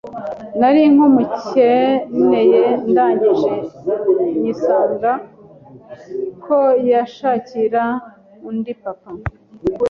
nari 0.59 0.81
nkimukeneye 0.93 2.63
ndangije 2.89 3.53
nyisaba 4.41 5.11
ko 6.43 6.57
yanshakira 6.89 7.83
undi 8.49 8.73
papa 8.83 9.11